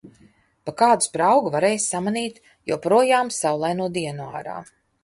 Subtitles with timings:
[0.69, 4.63] Pa kādu spraugu varēja samanīt joprojām saulaino dienu ārā.